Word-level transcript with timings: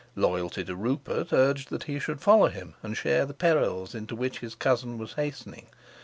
Loyalty 0.15 0.63
to 0.63 0.75
Rupert 0.75 1.31
urged 1.31 1.69
that 1.69 1.83
he 1.83 1.99
should 1.99 2.21
follow 2.21 2.47
him 2.47 2.73
and 2.81 2.97
share 2.97 3.23
the 3.27 3.35
perils 3.35 3.93
into 3.93 4.15
which 4.15 4.39
his 4.39 4.55
cousin 4.55 4.97
was 4.97 5.13
hastening. 5.13 5.67